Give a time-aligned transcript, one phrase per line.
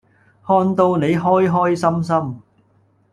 [0.47, 2.41] 看到你開開心心